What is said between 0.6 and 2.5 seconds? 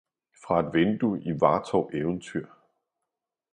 et vindue i Vartov Eventyr